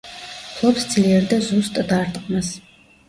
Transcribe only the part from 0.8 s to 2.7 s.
ძლიერ და ზუსტ დარტყმას.